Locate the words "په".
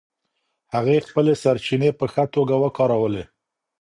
1.99-2.05